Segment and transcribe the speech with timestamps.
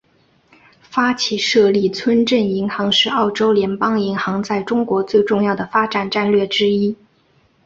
[0.81, 6.95] 发起设立村镇银行是澳洲联邦银行在中国最重要的发展战略之一。